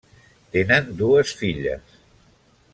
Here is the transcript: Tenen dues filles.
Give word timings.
Tenen 0.55 0.89
dues 1.03 1.35
filles. 1.43 1.95